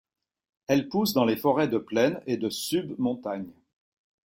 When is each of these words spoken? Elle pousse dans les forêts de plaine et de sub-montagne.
Elle 0.65 0.89
pousse 0.89 1.13
dans 1.13 1.25
les 1.25 1.35
forêts 1.37 1.67
de 1.67 1.77
plaine 1.77 2.23
et 2.25 2.35
de 2.35 2.49
sub-montagne. 2.49 3.51